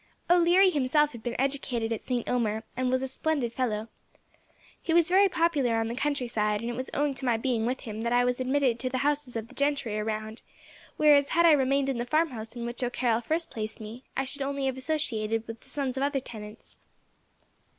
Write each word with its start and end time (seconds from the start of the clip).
O'Leary 0.31 0.71
himself 0.71 1.11
had 1.11 1.21
been 1.21 1.35
educated 1.37 1.93
at 1.93 2.01
Saint 2.01 2.27
Omer, 2.27 2.63
and 2.75 2.89
was 2.91 3.03
a 3.03 3.07
splendid 3.07 3.53
fellow. 3.53 3.87
He 4.81 4.95
was 4.95 5.07
very 5.09 5.29
popular 5.29 5.75
on 5.75 5.89
the 5.89 5.95
countryside, 5.95 6.59
and 6.59 6.71
it 6.71 6.75
was 6.75 6.89
owing 6.91 7.13
to 7.13 7.25
my 7.25 7.37
being 7.37 7.67
with 7.67 7.81
him 7.81 8.01
that 8.01 8.11
I 8.11 8.25
was 8.25 8.39
admitted 8.39 8.79
to 8.79 8.89
the 8.89 8.97
houses 9.05 9.35
of 9.35 9.47
the 9.47 9.53
gentry 9.53 9.99
around, 9.99 10.41
whereas, 10.97 11.27
had 11.27 11.45
I 11.45 11.51
remained 11.51 11.87
in 11.87 11.99
the 11.99 12.05
farmhouse 12.07 12.55
in 12.55 12.65
which 12.65 12.81
O'Carroll 12.81 13.21
first 13.21 13.51
placed 13.51 13.79
me, 13.79 14.03
I 14.17 14.25
should 14.25 14.41
only 14.41 14.65
have 14.65 14.75
associated 14.75 15.45
with 15.47 15.61
the 15.61 15.69
sons 15.69 15.97
of 15.97 16.01
other 16.01 16.19
tenants." 16.19 16.77